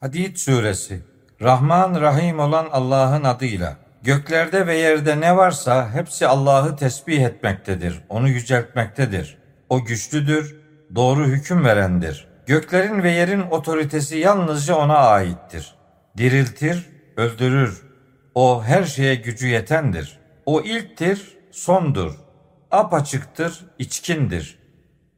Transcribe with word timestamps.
Hadid 0.00 0.36
suresi 0.36 1.00
Rahman 1.42 2.00
Rahim 2.00 2.38
olan 2.38 2.68
Allah'ın 2.72 3.24
adıyla 3.24 3.76
Göklerde 4.02 4.66
ve 4.66 4.76
yerde 4.76 5.20
ne 5.20 5.36
varsa 5.36 5.94
hepsi 5.94 6.26
Allah'ı 6.26 6.76
tesbih 6.76 7.20
etmektedir. 7.20 8.00
Onu 8.08 8.28
yüceltmektedir. 8.28 9.38
O 9.68 9.84
güçlüdür, 9.84 10.56
doğru 10.94 11.26
hüküm 11.26 11.64
verendir. 11.64 12.28
Göklerin 12.46 13.02
ve 13.02 13.10
yerin 13.10 13.40
otoritesi 13.40 14.18
yalnızca 14.18 14.74
ona 14.76 14.96
aittir. 14.96 15.74
Diriltir, 16.16 16.86
öldürür. 17.16 17.82
O 18.34 18.64
her 18.64 18.84
şeye 18.84 19.14
gücü 19.14 19.48
yetendir. 19.48 20.18
O 20.46 20.60
ilktir, 20.60 21.36
sondur. 21.50 22.14
Apaçıktır, 22.70 23.64
içkindir. 23.78 24.58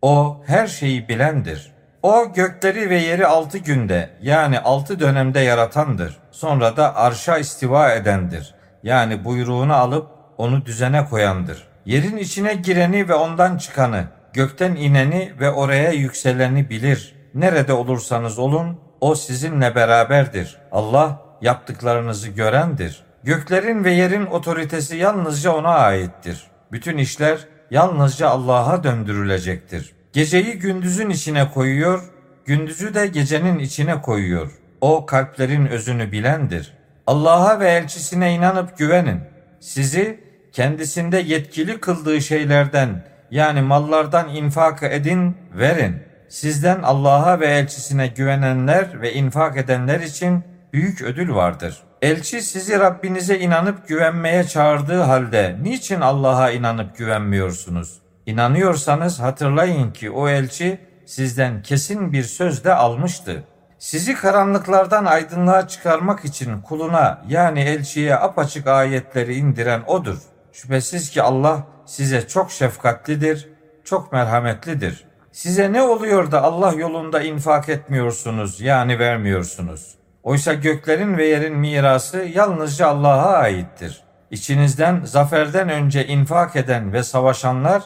O 0.03 0.43
her 0.47 0.67
şeyi 0.67 1.09
bilendir. 1.09 1.73
O 2.03 2.33
gökleri 2.33 2.91
ve 2.91 2.99
yeri 2.99 3.27
altı 3.27 3.59
günde 3.59 4.11
yani 4.23 4.61
altı 4.61 5.01
dönemde 5.01 5.41
yaratandır. 5.41 6.19
Sonra 6.31 6.77
da 6.77 6.97
arşa 6.97 7.39
istiva 7.39 7.93
edendir. 7.93 8.55
Yani 8.83 9.25
buyruğunu 9.25 9.75
alıp 9.75 10.09
onu 10.39 10.67
düzene 10.67 11.05
koyandır. 11.05 11.69
Yerin 11.85 12.17
içine 12.17 12.55
gireni 12.55 13.09
ve 13.09 13.15
ondan 13.15 13.59
çıkanı, 13.59 14.05
gökten 14.33 14.75
ineni 14.75 15.33
ve 15.41 15.51
oraya 15.51 15.91
yükseleni 15.91 16.71
bilir. 16.71 17.15
Nerede 17.35 17.73
olursanız 17.73 18.39
olun, 18.39 18.81
o 19.01 19.15
sizinle 19.15 19.75
beraberdir. 19.75 20.57
Allah 20.73 21.21
yaptıklarınızı 21.41 22.29
görendir. 22.29 23.03
Göklerin 23.23 23.85
ve 23.85 23.91
yerin 23.91 24.27
otoritesi 24.27 24.97
yalnızca 24.97 25.53
ona 25.53 25.75
aittir. 25.75 26.47
Bütün 26.73 26.99
işler 26.99 27.39
yalnızca 27.71 28.29
Allah'a 28.29 28.85
döndürülecektir. 28.85 30.00
Geceyi 30.13 30.59
gündüzün 30.59 31.11
içine 31.11 31.51
koyuyor, 31.51 32.03
gündüzü 32.45 32.95
de 32.95 33.07
gecenin 33.07 33.59
içine 33.59 34.03
koyuyor. 34.03 34.51
O 34.81 35.07
kalplerin 35.07 35.67
özünü 35.67 36.13
bilendir. 36.13 36.73
Allah'a 37.07 37.61
ve 37.61 37.71
elçisine 37.71 38.35
inanıp 38.35 38.79
güvenin. 38.79 39.21
Sizi 39.61 40.21
kendisinde 40.53 41.19
yetkili 41.19 41.81
kıldığı 41.81 42.21
şeylerden 42.21 43.05
yani 43.31 43.61
mallardan 43.61 44.29
infak 44.29 44.83
edin, 44.83 45.37
verin. 45.55 45.97
Sizden 46.29 46.83
Allah'a 46.83 47.41
ve 47.41 47.47
elçisine 47.47 48.07
güvenenler 48.07 49.03
ve 49.03 49.13
infak 49.13 49.57
edenler 49.57 50.01
için 50.01 50.45
büyük 50.73 51.03
ödül 51.03 51.35
vardır. 51.35 51.83
Elçi 52.03 52.43
sizi 52.43 52.79
Rabbinize 52.79 53.39
inanıp 53.39 53.89
güvenmeye 53.89 54.45
çağırdığı 54.45 55.01
halde 55.01 55.57
niçin 55.63 56.01
Allah'a 56.01 56.51
inanıp 56.51 56.97
güvenmiyorsunuz? 56.97 57.99
İnanıyorsanız 58.31 59.21
hatırlayın 59.21 59.91
ki 59.91 60.11
o 60.11 60.29
elçi 60.29 60.81
sizden 61.07 61.63
kesin 61.63 62.13
bir 62.13 62.23
söz 62.23 62.65
de 62.65 62.75
almıştı. 62.75 63.45
Sizi 63.79 64.15
karanlıklardan 64.15 65.05
aydınlığa 65.05 65.69
çıkarmak 65.69 66.25
için 66.25 66.61
kuluna 66.61 67.23
yani 67.29 67.61
elçiye 67.61 68.17
apaçık 68.17 68.67
ayetleri 68.67 69.35
indiren 69.35 69.83
odur. 69.87 70.19
Şüphesiz 70.53 71.11
ki 71.11 71.23
Allah 71.23 71.67
size 71.87 72.29
çok 72.29 72.51
şefkatlidir, 72.51 73.49
çok 73.85 74.13
merhametlidir. 74.13 75.05
Size 75.33 75.73
ne 75.73 75.83
oluyor 75.83 76.31
da 76.31 76.43
Allah 76.43 76.73
yolunda 76.73 77.23
infak 77.23 77.69
etmiyorsunuz 77.69 78.61
yani 78.61 78.99
vermiyorsunuz? 78.99 79.95
Oysa 80.23 80.55
göklerin 80.55 81.17
ve 81.17 81.27
yerin 81.27 81.57
mirası 81.57 82.19
yalnızca 82.19 82.87
Allah'a 82.87 83.33
aittir. 83.33 84.03
İçinizden 84.31 85.01
zaferden 85.05 85.69
önce 85.69 86.07
infak 86.07 86.57
eden 86.57 86.93
ve 86.93 87.03
savaşanlar 87.03 87.83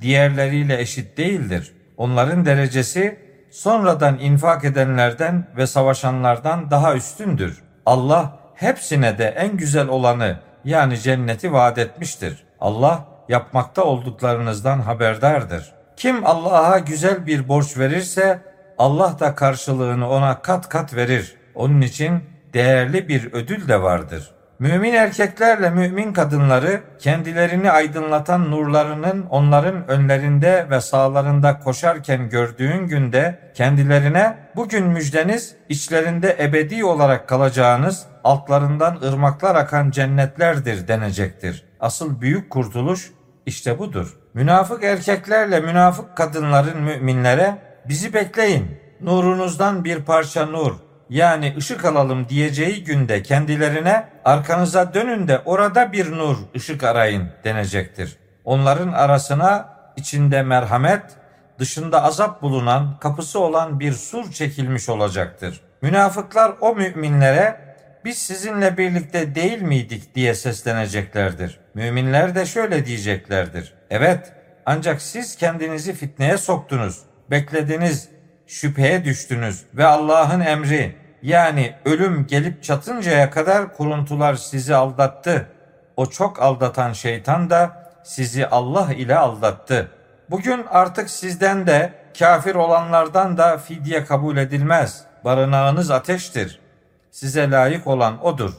diğerleriyle 0.00 0.80
eşit 0.80 1.18
değildir. 1.18 1.72
Onların 1.96 2.46
derecesi 2.46 3.18
sonradan 3.50 4.18
infak 4.18 4.64
edenlerden 4.64 5.46
ve 5.56 5.66
savaşanlardan 5.66 6.70
daha 6.70 6.94
üstündür. 6.94 7.62
Allah 7.86 8.38
hepsine 8.54 9.18
de 9.18 9.24
en 9.24 9.56
güzel 9.56 9.88
olanı 9.88 10.38
yani 10.64 10.98
cenneti 10.98 11.52
vaat 11.52 11.78
etmiştir. 11.78 12.44
Allah 12.60 13.04
yapmakta 13.28 13.84
olduklarınızdan 13.84 14.80
haberdardır. 14.80 15.72
Kim 15.96 16.26
Allah'a 16.26 16.78
güzel 16.78 17.26
bir 17.26 17.48
borç 17.48 17.78
verirse 17.78 18.40
Allah 18.78 19.16
da 19.20 19.34
karşılığını 19.34 20.10
ona 20.10 20.42
kat 20.42 20.68
kat 20.68 20.94
verir. 20.94 21.36
Onun 21.54 21.80
için 21.80 22.24
değerli 22.54 23.08
bir 23.08 23.32
ödül 23.32 23.68
de 23.68 23.82
vardır. 23.82 24.30
Mümin 24.58 24.92
erkeklerle 24.92 25.70
mümin 25.70 26.12
kadınları 26.12 26.80
kendilerini 26.98 27.70
aydınlatan 27.70 28.50
nurlarının 28.50 29.26
onların 29.30 29.88
önlerinde 29.88 30.66
ve 30.70 30.80
sağlarında 30.80 31.58
koşarken 31.58 32.28
gördüğün 32.28 32.86
günde 32.86 33.52
kendilerine 33.54 34.36
bugün 34.56 34.86
müjdeniz 34.86 35.56
içlerinde 35.68 36.36
ebedi 36.40 36.84
olarak 36.84 37.28
kalacağınız 37.28 38.06
altlarından 38.24 38.98
ırmaklar 39.02 39.54
akan 39.54 39.90
cennetlerdir 39.90 40.88
denecektir. 40.88 41.64
Asıl 41.80 42.20
büyük 42.20 42.50
kurtuluş 42.50 43.10
işte 43.46 43.78
budur. 43.78 44.16
Münafık 44.34 44.84
erkeklerle 44.84 45.60
münafık 45.60 46.16
kadınların 46.16 46.82
müminlere 46.82 47.58
bizi 47.88 48.14
bekleyin. 48.14 48.78
Nurunuzdan 49.00 49.84
bir 49.84 50.04
parça 50.04 50.46
nur, 50.46 50.72
yani 51.10 51.54
ışık 51.56 51.84
alalım 51.84 52.28
diyeceği 52.28 52.84
günde 52.84 53.22
kendilerine 53.22 54.08
arkanıza 54.24 54.94
dönün 54.94 55.28
de 55.28 55.38
orada 55.44 55.92
bir 55.92 56.12
nur 56.12 56.36
ışık 56.56 56.84
arayın 56.84 57.28
denecektir. 57.44 58.16
Onların 58.44 58.92
arasına 58.92 59.76
içinde 59.96 60.42
merhamet, 60.42 61.02
dışında 61.58 62.02
azap 62.02 62.42
bulunan, 62.42 62.96
kapısı 63.00 63.40
olan 63.40 63.80
bir 63.80 63.92
sur 63.92 64.32
çekilmiş 64.32 64.88
olacaktır. 64.88 65.60
Münafıklar 65.82 66.52
o 66.60 66.74
müminlere 66.74 67.66
biz 68.04 68.18
sizinle 68.18 68.78
birlikte 68.78 69.34
değil 69.34 69.62
miydik 69.62 70.14
diye 70.14 70.34
sesleneceklerdir. 70.34 71.60
Müminler 71.74 72.34
de 72.34 72.46
şöyle 72.46 72.86
diyeceklerdir. 72.86 73.74
Evet 73.90 74.32
ancak 74.66 75.02
siz 75.02 75.36
kendinizi 75.36 75.92
fitneye 75.92 76.38
soktunuz, 76.38 77.02
beklediniz, 77.30 78.08
şüpheye 78.46 79.04
düştünüz 79.04 79.64
ve 79.74 79.86
Allah'ın 79.86 80.40
emri 80.40 80.96
yani 81.22 81.74
ölüm 81.84 82.26
gelip 82.26 82.62
çatıncaya 82.62 83.30
kadar 83.30 83.76
kuruntular 83.76 84.34
sizi 84.34 84.74
aldattı. 84.74 85.48
O 85.96 86.06
çok 86.06 86.42
aldatan 86.42 86.92
şeytan 86.92 87.50
da 87.50 87.90
sizi 88.04 88.46
Allah 88.46 88.92
ile 88.92 89.16
aldattı. 89.16 89.90
Bugün 90.30 90.64
artık 90.70 91.10
sizden 91.10 91.66
de 91.66 91.92
kafir 92.18 92.54
olanlardan 92.54 93.36
da 93.36 93.58
fidye 93.58 94.04
kabul 94.04 94.36
edilmez. 94.36 95.04
Barınağınız 95.24 95.90
ateştir. 95.90 96.60
Size 97.10 97.50
layık 97.50 97.86
olan 97.86 98.24
odur. 98.24 98.52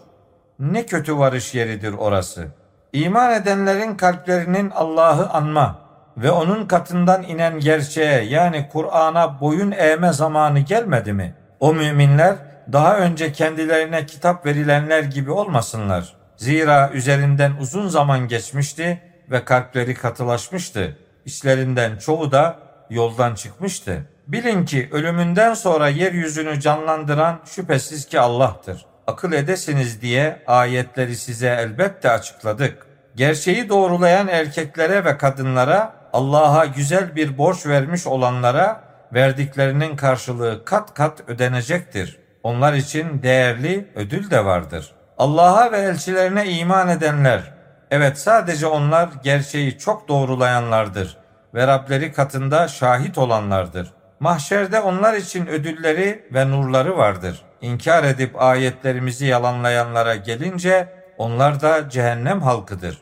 Ne 0.60 0.86
kötü 0.86 1.18
varış 1.18 1.56
yeridir 1.56 1.94
orası. 1.94 2.48
İman 2.94 3.34
edenlerin 3.34 3.96
kalplerinin 3.96 4.70
Allah'ı 4.70 5.30
anma, 5.30 5.80
ve 6.18 6.32
onun 6.32 6.66
katından 6.66 7.24
inen 7.24 7.60
gerçeğe 7.60 8.24
yani 8.24 8.70
Kur'an'a 8.72 9.42
boyun 9.42 9.72
eğme 9.72 10.14
zamanı 10.14 10.60
gelmedi 10.60 11.14
mi? 11.14 11.36
O 11.60 11.74
müminler 11.74 12.36
daha 12.72 12.98
önce 12.98 13.32
kendilerine 13.32 14.06
kitap 14.06 14.46
verilenler 14.46 15.04
gibi 15.04 15.32
olmasınlar. 15.32 16.14
Zira 16.38 16.90
üzerinden 16.94 17.52
uzun 17.62 17.88
zaman 17.88 18.28
geçmişti 18.28 19.02
ve 19.32 19.46
kalpleri 19.46 19.94
katılaşmıştı. 19.94 20.98
İşlerinden 21.26 21.98
çoğu 21.98 22.32
da 22.32 22.56
yoldan 22.90 23.36
çıkmıştı. 23.36 24.04
Bilin 24.28 24.66
ki 24.66 24.90
ölümünden 24.92 25.54
sonra 25.54 25.90
yeryüzünü 25.90 26.60
canlandıran 26.60 27.40
şüphesiz 27.46 28.06
ki 28.06 28.20
Allah'tır. 28.20 28.86
Akıl 29.08 29.34
edesiniz 29.34 30.02
diye 30.02 30.44
ayetleri 30.48 31.16
size 31.16 31.48
elbette 31.48 32.12
açıkladık. 32.12 32.88
Gerçeği 33.16 33.70
doğrulayan 33.70 34.28
erkeklere 34.28 35.06
ve 35.06 35.18
kadınlara 35.18 35.94
Allah'a 36.18 36.66
güzel 36.66 37.16
bir 37.16 37.38
borç 37.38 37.66
vermiş 37.66 38.08
olanlara 38.08 38.82
verdiklerinin 39.14 39.96
karşılığı 39.96 40.66
kat 40.66 40.94
kat 40.94 41.24
ödenecektir. 41.28 42.20
Onlar 42.44 42.74
için 42.74 43.24
değerli 43.24 43.92
ödül 43.96 44.32
de 44.32 44.46
vardır. 44.46 44.92
Allah'a 45.18 45.72
ve 45.72 45.78
elçilerine 45.78 46.50
iman 46.50 46.90
edenler, 46.90 47.54
evet 47.92 48.18
sadece 48.18 48.68
onlar 48.68 49.10
gerçeği 49.24 49.78
çok 49.78 50.08
doğrulayanlardır 50.08 51.18
ve 51.54 51.68
Rableri 51.68 52.14
katında 52.14 52.68
şahit 52.68 53.18
olanlardır. 53.18 53.94
Mahşerde 54.20 54.80
onlar 54.80 55.14
için 55.14 55.48
ödülleri 55.48 56.28
ve 56.34 56.52
nurları 56.52 56.98
vardır. 56.98 57.42
İnkar 57.62 58.04
edip 58.04 58.42
ayetlerimizi 58.42 59.26
yalanlayanlara 59.26 60.16
gelince 60.16 60.88
onlar 61.18 61.62
da 61.62 61.90
cehennem 61.90 62.42
halkıdır. 62.42 62.98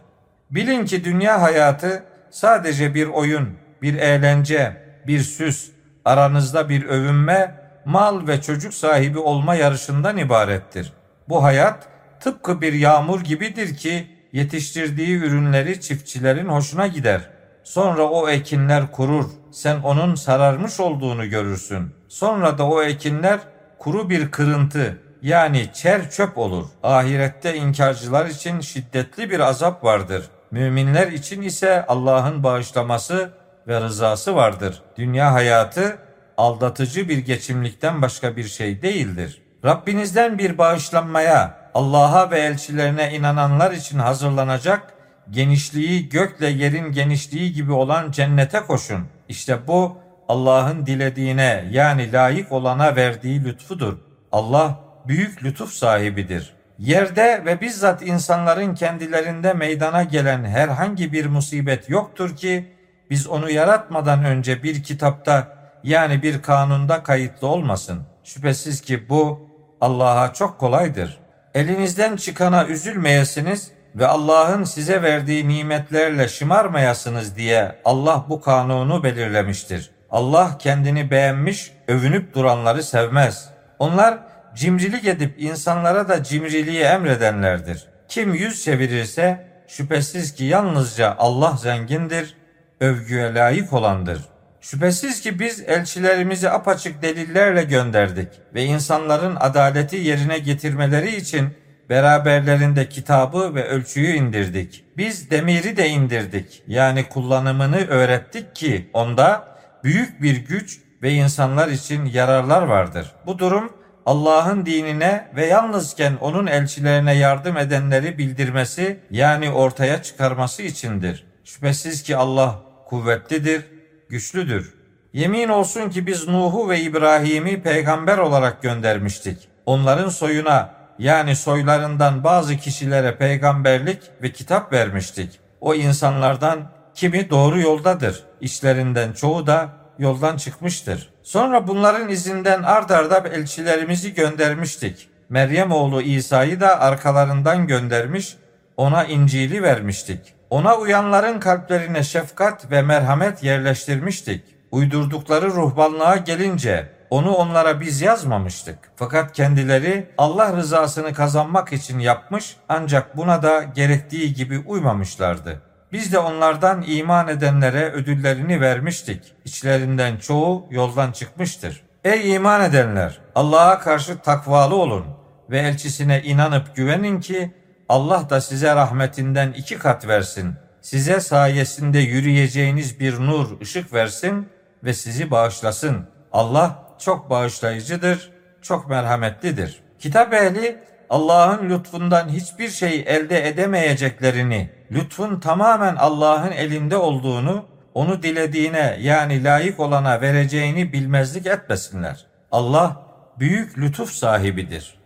Bilin 0.51 0.85
ki 0.85 1.03
dünya 1.03 1.41
hayatı 1.41 2.03
sadece 2.35 2.95
bir 2.95 3.07
oyun, 3.07 3.49
bir 3.81 3.93
eğlence, 3.93 4.77
bir 5.07 5.19
süs, 5.19 5.69
aranızda 6.05 6.69
bir 6.69 6.85
övünme, 6.85 7.55
mal 7.85 8.27
ve 8.27 8.41
çocuk 8.41 8.73
sahibi 8.73 9.19
olma 9.19 9.55
yarışından 9.55 10.17
ibarettir. 10.17 10.93
Bu 11.29 11.43
hayat 11.43 11.87
tıpkı 12.19 12.61
bir 12.61 12.73
yağmur 12.73 13.21
gibidir 13.21 13.75
ki 13.75 14.07
yetiştirdiği 14.33 15.17
ürünleri 15.17 15.81
çiftçilerin 15.81 16.47
hoşuna 16.47 16.87
gider. 16.87 17.21
Sonra 17.63 18.03
o 18.03 18.29
ekinler 18.29 18.91
kurur. 18.91 19.25
Sen 19.51 19.79
onun 19.79 20.15
sararmış 20.15 20.79
olduğunu 20.79 21.29
görürsün. 21.29 21.95
Sonra 22.07 22.57
da 22.57 22.67
o 22.67 22.83
ekinler 22.83 23.39
kuru 23.79 24.09
bir 24.09 24.31
kırıntı 24.31 24.97
yani 25.21 25.69
çer 25.73 26.09
çöp 26.09 26.37
olur. 26.37 26.65
Ahirette 26.83 27.55
inkarcılar 27.55 28.25
için 28.25 28.59
şiddetli 28.59 29.29
bir 29.29 29.39
azap 29.39 29.83
vardır. 29.83 30.29
Müminler 30.55 31.07
için 31.07 31.41
ise 31.41 31.85
Allah'ın 31.85 32.43
bağışlaması 32.43 33.31
ve 33.67 33.81
rızası 33.81 34.35
vardır. 34.35 34.81
Dünya 34.97 35.33
hayatı 35.33 35.97
aldatıcı 36.37 37.09
bir 37.09 37.17
geçimlikten 37.17 38.01
başka 38.01 38.37
bir 38.37 38.43
şey 38.43 38.81
değildir. 38.81 39.41
Rabbinizden 39.65 40.37
bir 40.37 40.57
bağışlanmaya, 40.57 41.57
Allah'a 41.73 42.31
ve 42.31 42.39
elçilerine 42.39 43.13
inananlar 43.13 43.71
için 43.71 43.99
hazırlanacak 43.99 44.93
genişliği 45.29 46.09
gökle 46.09 46.47
yerin 46.47 46.91
genişliği 46.91 47.53
gibi 47.53 47.71
olan 47.71 48.11
cennete 48.11 48.59
koşun. 48.59 49.05
İşte 49.29 49.67
bu 49.67 49.97
Allah'ın 50.29 50.85
dilediğine 50.85 51.65
yani 51.71 52.11
layık 52.13 52.51
olana 52.51 52.95
verdiği 52.95 53.43
lütfudur. 53.43 53.97
Allah 54.31 54.79
büyük 55.07 55.43
lütuf 55.43 55.71
sahibidir. 55.71 56.54
Yerde 56.79 57.43
ve 57.45 57.61
bizzat 57.61 58.01
insanların 58.01 58.75
kendilerinde 58.75 59.53
meydana 59.53 60.03
gelen 60.03 60.45
herhangi 60.45 61.13
bir 61.13 61.25
musibet 61.25 61.89
yoktur 61.89 62.35
ki 62.35 62.73
biz 63.09 63.27
onu 63.27 63.49
yaratmadan 63.49 64.25
önce 64.25 64.63
bir 64.63 64.83
kitapta 64.83 65.47
yani 65.83 66.23
bir 66.23 66.41
kanunda 66.41 67.03
kayıtlı 67.03 67.47
olmasın. 67.47 68.01
Şüphesiz 68.23 68.81
ki 68.81 69.09
bu 69.09 69.49
Allah'a 69.81 70.33
çok 70.33 70.59
kolaydır. 70.59 71.19
Elinizden 71.53 72.15
çıkana 72.15 72.65
üzülmeyesiniz 72.65 73.71
ve 73.95 74.07
Allah'ın 74.07 74.63
size 74.63 75.01
verdiği 75.01 75.47
nimetlerle 75.47 76.27
şımarmayasınız 76.27 77.35
diye 77.35 77.75
Allah 77.85 78.25
bu 78.29 78.41
kanunu 78.41 79.03
belirlemiştir. 79.03 79.91
Allah 80.09 80.57
kendini 80.57 81.11
beğenmiş, 81.11 81.71
övünüp 81.87 82.33
duranları 82.33 82.83
sevmez. 82.83 83.49
Onlar 83.79 84.19
cimrilik 84.55 85.05
edip 85.05 85.35
insanlara 85.37 86.09
da 86.09 86.23
cimriliği 86.23 86.81
emredenlerdir. 86.81 87.87
Kim 88.07 88.33
yüz 88.33 88.63
çevirirse 88.63 89.47
şüphesiz 89.67 90.35
ki 90.35 90.43
yalnızca 90.43 91.15
Allah 91.17 91.57
zengindir, 91.57 92.35
övgüye 92.79 93.33
layık 93.33 93.73
olandır. 93.73 94.21
Şüphesiz 94.61 95.21
ki 95.21 95.39
biz 95.39 95.61
elçilerimizi 95.61 96.49
apaçık 96.49 97.01
delillerle 97.01 97.63
gönderdik 97.63 98.27
ve 98.53 98.63
insanların 98.63 99.35
adaleti 99.39 99.95
yerine 99.95 100.39
getirmeleri 100.39 101.15
için 101.15 101.49
beraberlerinde 101.89 102.89
kitabı 102.89 103.55
ve 103.55 103.67
ölçüyü 103.67 104.15
indirdik. 104.15 104.83
Biz 104.97 105.31
demiri 105.31 105.77
de 105.77 105.89
indirdik. 105.89 106.63
Yani 106.67 107.03
kullanımını 107.09 107.87
öğrettik 107.87 108.55
ki 108.55 108.89
onda 108.93 109.57
büyük 109.83 110.21
bir 110.21 110.37
güç 110.37 110.79
ve 111.01 111.11
insanlar 111.11 111.67
için 111.67 112.05
yararlar 112.05 112.61
vardır. 112.61 113.11
Bu 113.25 113.39
durum 113.39 113.73
Allah'ın 114.05 114.65
dinine 114.65 115.27
ve 115.35 115.45
yalnızken 115.45 116.17
onun 116.21 116.47
elçilerine 116.47 117.15
yardım 117.15 117.57
edenleri 117.57 118.17
bildirmesi 118.17 118.99
yani 119.11 119.51
ortaya 119.51 120.03
çıkarması 120.03 120.61
içindir. 120.61 121.25
Şüphesiz 121.43 122.03
ki 122.03 122.17
Allah 122.17 122.59
kuvvetlidir, 122.85 123.65
güçlüdür. 124.09 124.73
Yemin 125.13 125.49
olsun 125.49 125.89
ki 125.89 126.07
biz 126.07 126.27
Nuh'u 126.27 126.69
ve 126.69 126.81
İbrahim'i 126.81 127.61
peygamber 127.61 128.17
olarak 128.17 128.61
göndermiştik. 128.61 129.37
Onların 129.65 130.09
soyuna 130.09 130.73
yani 130.99 131.35
soylarından 131.35 132.23
bazı 132.23 132.57
kişilere 132.57 133.17
peygamberlik 133.17 133.99
ve 134.21 134.31
kitap 134.31 134.73
vermiştik. 134.73 135.39
O 135.61 135.73
insanlardan 135.75 136.71
kimi 136.95 137.29
doğru 137.29 137.59
yoldadır. 137.59 138.23
İşlerinden 138.41 139.13
çoğu 139.13 139.47
da 139.47 139.69
yoldan 139.99 140.37
çıkmıştır. 140.37 141.09
Sonra 141.23 141.67
bunların 141.67 142.09
izinden 142.09 142.63
ard 142.63 142.89
arda 142.89 143.29
elçilerimizi 143.29 144.13
göndermiştik. 144.13 145.09
Meryem 145.29 145.71
oğlu 145.71 146.01
İsa'yı 146.01 146.59
da 146.59 146.79
arkalarından 146.79 147.67
göndermiş, 147.67 148.37
ona 148.77 149.05
İncil'i 149.05 149.63
vermiştik. 149.63 150.33
Ona 150.49 150.77
uyanların 150.77 151.39
kalplerine 151.39 152.03
şefkat 152.03 152.71
ve 152.71 152.81
merhamet 152.81 153.43
yerleştirmiştik. 153.43 154.43
Uydurdukları 154.71 155.45
ruhbanlığa 155.45 156.15
gelince 156.15 156.89
onu 157.09 157.33
onlara 157.33 157.81
biz 157.81 158.01
yazmamıştık. 158.01 158.79
Fakat 158.95 159.31
kendileri 159.31 160.07
Allah 160.17 160.57
rızasını 160.57 161.13
kazanmak 161.13 161.73
için 161.73 161.99
yapmış 161.99 162.55
ancak 162.69 163.17
buna 163.17 163.43
da 163.43 163.63
gerektiği 163.63 164.33
gibi 164.33 164.59
uymamışlardı. 164.59 165.61
Biz 165.95 166.13
de 166.13 166.19
onlardan 166.19 166.83
iman 166.87 167.27
edenlere 167.27 167.91
ödüllerini 167.91 168.61
vermiştik. 168.61 169.33
İçlerinden 169.45 170.17
çoğu 170.17 170.67
yoldan 170.71 171.11
çıkmıştır. 171.11 171.83
Ey 172.03 172.33
iman 172.33 172.61
edenler! 172.61 173.19
Allah'a 173.35 173.79
karşı 173.79 174.19
takvalı 174.19 174.75
olun 174.75 175.05
ve 175.49 175.59
elçisine 175.59 176.23
inanıp 176.23 176.75
güvenin 176.75 177.19
ki 177.19 177.53
Allah 177.89 178.29
da 178.29 178.41
size 178.41 178.75
rahmetinden 178.75 179.51
iki 179.51 179.77
kat 179.77 180.07
versin. 180.07 180.53
Size 180.81 181.19
sayesinde 181.19 181.99
yürüyeceğiniz 181.99 182.99
bir 182.99 183.19
nur, 183.19 183.61
ışık 183.61 183.93
versin 183.93 184.49
ve 184.83 184.93
sizi 184.93 185.31
bağışlasın. 185.31 186.07
Allah 186.31 186.95
çok 186.99 187.29
bağışlayıcıdır, 187.29 188.31
çok 188.61 188.89
merhametlidir. 188.89 189.83
Kitap 189.99 190.33
ehli 190.33 190.83
Allah'ın 191.09 191.69
lütfundan 191.69 192.29
hiçbir 192.29 192.69
şey 192.69 193.03
elde 193.07 193.47
edemeyeceklerini, 193.47 194.69
lütfun 194.91 195.39
tamamen 195.39 195.95
Allah'ın 195.95 196.51
elinde 196.51 196.97
olduğunu, 196.97 197.65
onu 197.93 198.23
dilediğine 198.23 198.97
yani 199.01 199.43
layık 199.43 199.79
olana 199.79 200.21
vereceğini 200.21 200.93
bilmezlik 200.93 201.45
etmesinler. 201.45 202.25
Allah 202.51 203.01
büyük 203.39 203.77
lütuf 203.77 204.11
sahibidir. 204.11 205.04